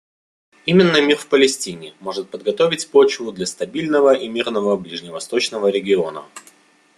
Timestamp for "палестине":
1.27-1.93